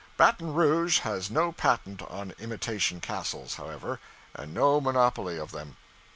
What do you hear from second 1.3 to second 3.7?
patent on imitation castles,